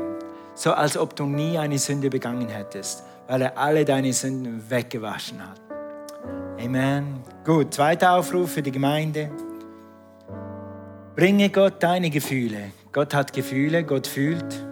[0.55, 5.41] So als ob du nie eine Sünde begangen hättest, weil er alle deine Sünden weggewaschen
[5.41, 5.61] hat.
[6.63, 7.21] Amen.
[7.43, 9.29] Gut, zweiter Aufruf für die Gemeinde.
[11.15, 12.71] Bringe Gott deine Gefühle.
[12.91, 14.65] Gott hat Gefühle, Gott fühlt.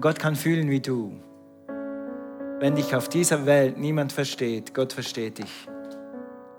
[0.00, 1.12] Gott kann fühlen wie du.
[2.58, 5.68] Wenn dich auf dieser Welt niemand versteht, Gott versteht dich.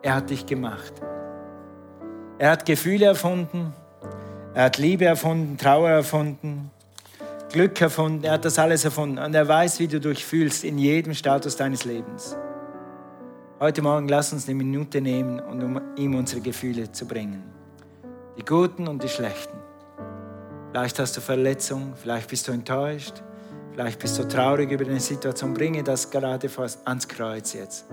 [0.03, 0.93] Er hat dich gemacht.
[2.38, 3.73] Er hat Gefühle erfunden.
[4.53, 6.69] Er hat Liebe erfunden, Trauer erfunden.
[7.51, 10.77] Glück erfunden, er hat das alles erfunden und er weiß, wie du dich fühlst in
[10.77, 12.36] jedem Status deines Lebens.
[13.60, 17.41] Heute Morgen lass uns eine Minute nehmen, um ihm unsere Gefühle zu bringen.
[18.38, 19.57] Die guten und die schlechten.
[20.71, 23.23] Vielleicht hast du Verletzungen, vielleicht bist du enttäuscht,
[23.78, 25.54] vielleicht bist du traurig über eine Situation.
[25.54, 26.50] Bringe das gerade
[26.86, 27.86] ans Kreuz jetzt.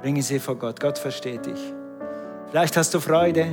[0.00, 0.78] Bringe sie vor Gott.
[0.78, 1.74] Gott versteht dich.
[2.48, 3.48] Vielleicht hast du Freude,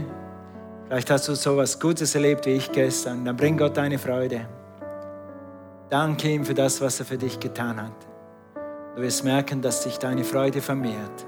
[0.85, 3.25] vielleicht hast du so etwas Gutes erlebt wie ich gestern.
[3.25, 4.45] Dann bring Gott deine Freude.
[5.89, 8.07] Danke ihm für das, was er für dich getan hat.
[8.95, 11.25] Du wirst merken, dass sich deine Freude vermehrt,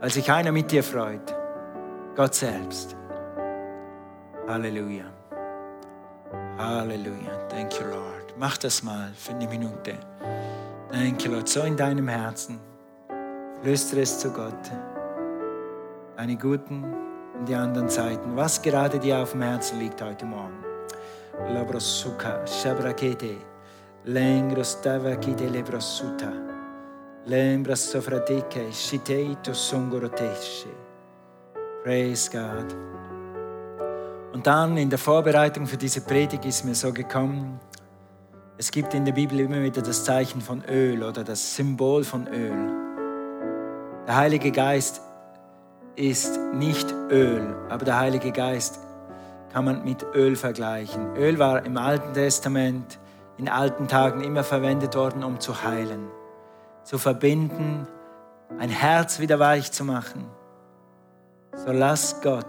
[0.00, 1.34] weil sich einer mit dir freut.
[2.16, 2.96] Gott selbst.
[4.48, 5.04] Halleluja.
[6.56, 7.46] Halleluja.
[7.50, 8.15] Thank you, Lord.
[8.38, 9.94] Mach das mal für eine Minute.
[10.92, 11.48] You, Lord.
[11.48, 12.60] So in deinem Herzen.
[13.62, 14.70] Flüstere es zu Gott.
[16.16, 16.84] Deine guten
[17.38, 18.36] und die anderen Zeiten.
[18.36, 20.62] Was gerade dir auf dem Herzen liegt heute Morgen.
[21.48, 23.36] Labrosuka, Shabrakete.
[24.04, 26.30] Lengro stava chi delle brassuta.
[27.24, 30.68] Lembra sofrateke, shiteito songorotesche.
[31.82, 32.76] Praise God.
[34.32, 37.58] Und dann in der Vorbereitung für diese Predigt ist mir so gekommen,
[38.58, 42.26] es gibt in der Bibel immer wieder das Zeichen von Öl oder das Symbol von
[42.26, 42.72] Öl.
[44.06, 45.02] Der Heilige Geist
[45.94, 48.78] ist nicht Öl, aber der Heilige Geist
[49.52, 51.16] kann man mit Öl vergleichen.
[51.16, 52.98] Öl war im Alten Testament
[53.36, 56.08] in alten Tagen immer verwendet worden, um zu heilen,
[56.84, 57.86] zu verbinden
[58.58, 60.24] ein Herz wieder weich zu machen.
[61.54, 62.46] So lass Gott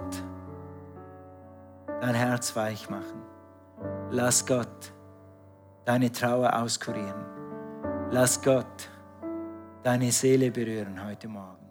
[2.00, 3.22] dein Herz weich machen.
[4.12, 4.94] Lass Gott
[5.88, 7.26] deine Trauer auskurieren.
[8.12, 8.90] Lass Gott
[9.84, 11.66] deine Seele berühren heute Morgen.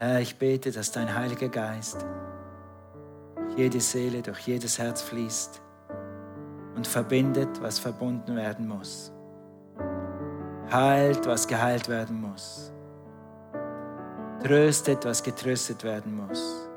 [0.00, 2.04] Herr, ich bete, dass dein Heiliger Geist
[3.36, 5.62] durch jede Seele, durch jedes Herz fließt
[6.74, 9.12] und verbindet, was verbunden werden muss.
[10.72, 12.72] Heilt, was geheilt werden muss.
[14.42, 16.68] Tröstet, was getröstet werden muss.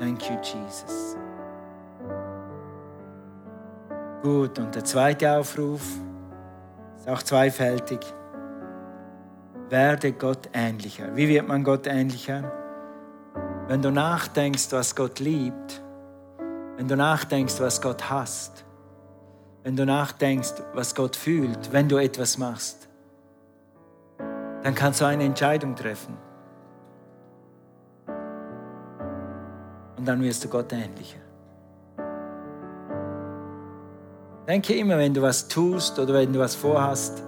[0.00, 1.16] Thank you, Jesus.
[4.24, 5.82] Gut, und der zweite Aufruf
[6.96, 8.00] ist auch zweifältig.
[9.68, 11.14] Werde Gott ähnlicher.
[11.14, 12.50] Wie wird man Gott ähnlicher?
[13.68, 15.82] Wenn du nachdenkst, was Gott liebt,
[16.78, 18.64] wenn du nachdenkst, was Gott hasst,
[19.62, 22.88] wenn du nachdenkst, was Gott fühlt, wenn du etwas machst,
[24.62, 26.16] dann kannst du eine Entscheidung treffen.
[29.98, 31.23] Und dann wirst du Gott ähnlicher.
[34.46, 37.22] Denke immer, wenn du was tust oder wenn du was vorhast,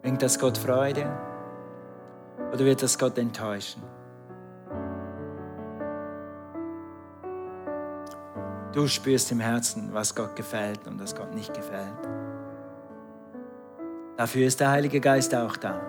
[0.00, 1.06] bringt das Gott Freude
[2.52, 3.82] oder wird das Gott enttäuschen?
[8.72, 12.08] Du spürst im Herzen, was Gott gefällt und was Gott nicht gefällt.
[14.16, 15.80] Dafür ist der Heilige Geist auch da.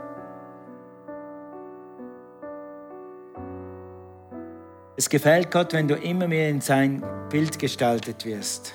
[4.97, 8.73] Es gefällt Gott, wenn du immer mehr in sein Bild gestaltet wirst.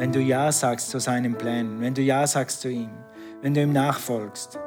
[0.00, 2.88] Wenn du Ja sagst zu seinen Plänen, wenn du Ja sagst zu ihm,
[3.42, 4.58] wenn du ihm nachfolgst,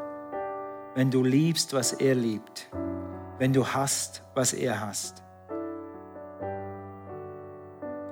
[0.93, 2.69] wenn du liebst, was er liebt,
[3.39, 5.23] wenn du hast, was er hasst,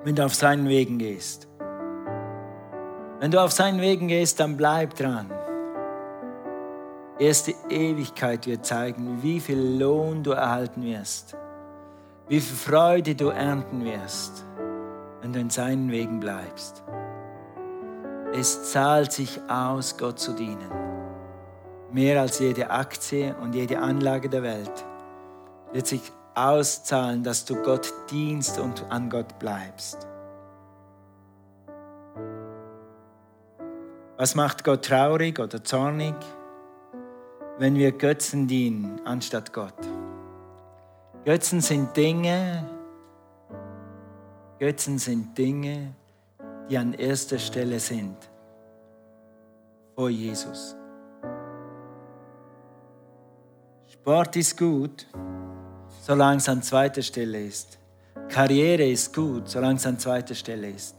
[0.03, 1.47] wenn du auf seinen Wegen gehst.
[3.19, 5.31] Wenn du auf seinen Wegen gehst, dann bleib dran.
[7.19, 11.37] Erst die Ewigkeit wird zeigen, wie viel Lohn du erhalten wirst,
[12.27, 14.43] wie viel Freude du ernten wirst,
[15.21, 16.83] wenn du in seinen Wegen bleibst.
[18.33, 20.71] Es zahlt sich aus, Gott zu dienen.
[21.91, 24.85] Mehr als jede Aktie und jede Anlage der Welt
[25.73, 26.01] wird sich
[26.33, 30.07] auszahlen, dass du Gott dienst und an Gott bleibst.
[34.15, 36.15] Was macht Gott traurig oder zornig?
[37.57, 39.73] Wenn wir Götzen dienen anstatt Gott.
[41.25, 42.65] Götzen sind Dinge,
[44.57, 45.95] Götzen sind Dinge,
[46.71, 48.15] die an erster Stelle sind
[49.93, 50.73] vor Jesus.
[53.87, 55.05] Sport ist gut,
[56.01, 57.77] solange es an zweiter Stelle ist.
[58.29, 60.95] Karriere ist gut, solange es an zweiter Stelle ist.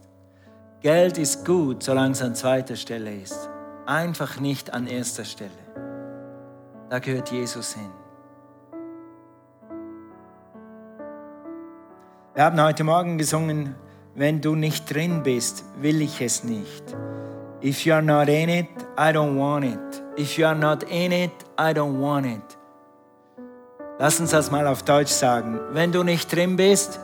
[0.79, 3.49] Geld ist gut, solange es an zweiter Stelle ist.
[3.87, 5.51] Einfach nicht an erster Stelle.
[6.91, 7.89] Da gehört Jesus hin.
[12.35, 13.75] Wir haben heute Morgen gesungen,
[14.15, 16.83] wenn du nicht drin bist, will ich es nicht.
[17.63, 20.03] If you are not in it, I don't want it.
[20.17, 22.57] If you are not in it, I don't want it.
[23.99, 25.59] Lass uns das mal auf Deutsch sagen.
[25.71, 26.99] Wenn du nicht drin bist,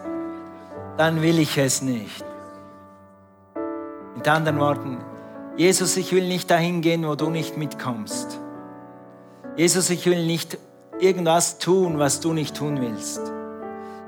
[0.98, 2.26] dann will ich es nicht.
[4.16, 4.98] Mit anderen Worten,
[5.56, 8.40] Jesus, ich will nicht dahin gehen, wo du nicht mitkommst.
[9.56, 10.58] Jesus, ich will nicht
[11.00, 13.22] irgendwas tun, was du nicht tun willst.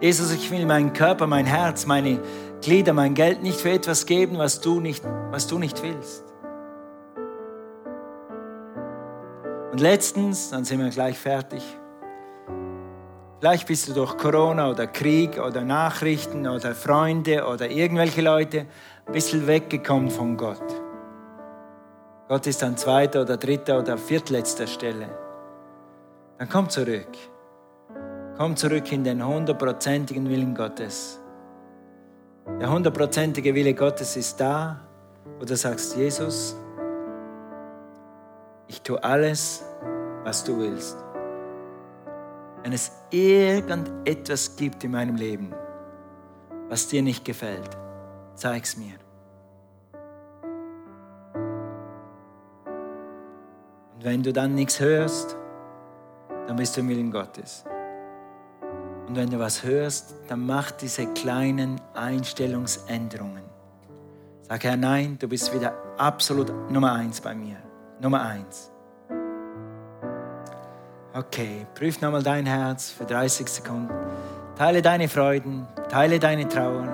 [0.02, 2.20] Jesus, ich will meinen Körper, mein Herz, meine
[2.62, 6.24] Glieder, mein Geld nicht für etwas geben, was du nicht, was du nicht willst.
[9.72, 11.64] Und letztens, dann sind wir gleich fertig.
[13.40, 18.68] Vielleicht bist du durch Corona oder Krieg oder Nachrichten oder Freunde oder irgendwelche Leute
[19.08, 20.64] ein bisschen weggekommen von Gott.
[22.28, 25.10] Gott ist an zweiter oder dritter oder viertletzter Stelle.
[26.38, 27.10] Dann komm zurück.
[28.38, 31.20] Komm zurück in den hundertprozentigen Willen Gottes.
[32.46, 34.80] Der hundertprozentige Wille Gottes ist da,
[35.40, 36.56] wo du sagst, Jesus,
[38.68, 39.64] ich tue alles,
[40.24, 40.98] was du willst.
[42.64, 45.54] Wenn es irgendetwas gibt in meinem Leben,
[46.70, 47.78] was dir nicht gefällt,
[48.36, 48.96] zeig's mir.
[53.96, 55.36] Und wenn du dann nichts hörst,
[56.48, 57.66] dann bist du im Willen Gottes.
[59.12, 63.44] Und wenn du was hörst, dann mach diese kleinen Einstellungsänderungen.
[64.44, 67.58] Sag Herr, nein, du bist wieder absolut Nummer eins bei mir.
[68.00, 68.72] Nummer eins.
[71.14, 73.94] Okay, prüf nochmal dein Herz für 30 Sekunden.
[74.58, 76.88] Teile deine Freuden, teile deine Trauer.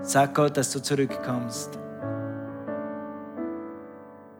[0.00, 1.78] Sag Gott, dass du zurückkommst.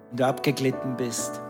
[0.09, 1.44] wenn du abgeglitten bist.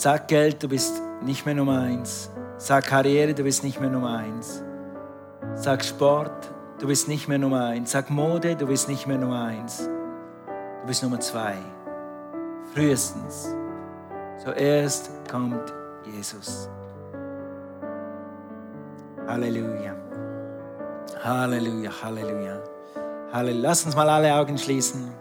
[0.00, 2.30] Sag Geld, du bist nicht mehr Nummer eins.
[2.56, 4.62] Sag Karriere, du bist nicht mehr Nummer eins.
[5.54, 7.90] Sag Sport, du bist nicht mehr Nummer eins.
[7.90, 9.90] Sag Mode, du bist nicht mehr Nummer eins.
[10.80, 11.52] Du bist Nummer zwei.
[12.72, 13.54] Frühestens.
[14.42, 15.70] Zuerst kommt
[16.16, 16.70] Jesus.
[19.28, 19.94] Halleluja.
[21.22, 22.58] Halleluja, Halleluja.
[23.34, 23.62] Halleluja.
[23.68, 25.12] Lass uns mal alle Augen schließen.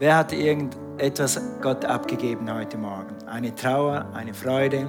[0.00, 3.14] Wer hat irgendetwas Gott abgegeben heute Morgen?
[3.26, 4.86] Eine Trauer, eine Freude?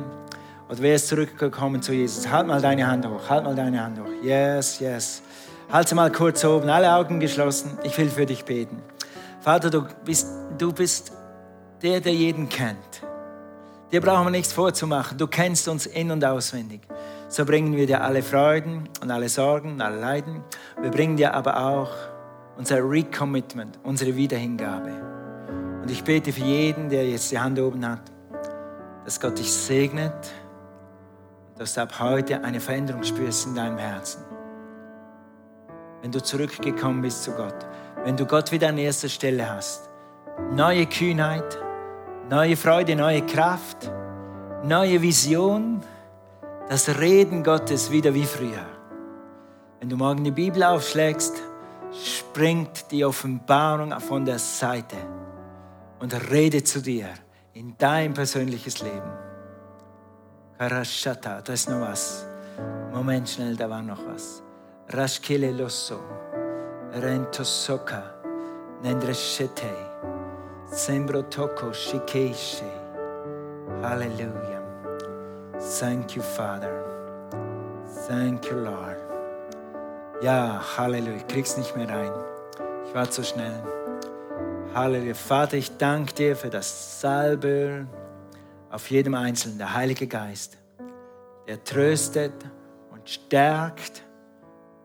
[0.70, 2.32] Oder wer ist zurückgekommen zu Jesus?
[2.32, 4.24] Halt mal deine Hand hoch, halt mal deine Hand hoch.
[4.24, 5.22] Yes, yes.
[5.70, 7.78] Halt sie mal kurz oben, alle Augen geschlossen.
[7.84, 8.82] Ich will für dich beten.
[9.42, 11.12] Vater, du bist, du bist
[11.82, 13.02] der, der jeden kennt.
[13.92, 15.18] Dir brauchen wir nichts vorzumachen.
[15.18, 16.80] Du kennst uns in- und auswendig.
[17.28, 20.42] So bringen wir dir alle Freuden und alle Sorgen und alle Leiden.
[20.82, 21.90] Wir bringen dir aber auch
[22.58, 24.92] unser Recommitment, unsere Wiederhingabe.
[25.82, 28.12] Und ich bete für jeden, der jetzt die Hand oben hat,
[29.06, 30.14] dass Gott dich segnet,
[31.58, 34.24] dass du ab heute eine Veränderung spürst in deinem Herzen.
[36.02, 37.68] Wenn du zurückgekommen bist zu Gott,
[38.04, 39.90] wenn du Gott wieder an erster Stelle hast,
[40.52, 41.58] neue Kühnheit,
[42.30, 43.92] neue Freude, neue Kraft,
[44.64, 45.82] neue Vision,
[46.70, 48.66] das Reden Gottes wieder wie früher.
[49.80, 51.42] Wenn du morgen die Bibel aufschlägst,
[51.94, 54.98] springt die Offenbarung von der Seite
[56.00, 57.10] und redet zu dir
[57.54, 59.12] in dein persönliches Leben.
[60.58, 62.26] Karashata, da ist noch was.
[62.94, 64.44] Moment schnell, da war noch was.
[64.90, 66.00] Rashkele losso,
[66.94, 68.04] rentosoka,
[68.84, 69.74] nendreshete,
[70.66, 72.70] sembro toko shikeishe.
[73.82, 74.62] Hallelujah.
[75.80, 76.84] Thank you, Father.
[78.08, 79.01] Thank you, Lord.
[80.22, 81.18] Ja, Halleluja.
[81.18, 82.12] Ich krieg's nicht mehr rein.
[82.88, 83.60] Ich war zu schnell.
[84.76, 85.16] Halleluja.
[85.16, 87.88] Vater, ich danke dir für das Salbe
[88.70, 90.60] auf jedem Einzelnen, der Heilige Geist,
[91.48, 92.34] der tröstet
[92.92, 94.04] und stärkt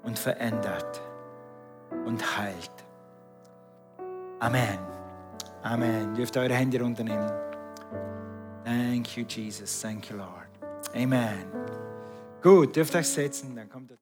[0.05, 1.03] und verändert
[2.07, 2.70] und heilt.
[4.41, 4.78] Amen.
[5.62, 6.11] Amen.
[6.12, 7.30] Ihr dürft eure Hände runternehmen.
[8.64, 9.82] Thank you, Jesus.
[9.82, 10.49] Thank you, Lord.
[10.95, 11.45] Amen.
[12.43, 13.93] Gut, dürft euch setzen, dann kommt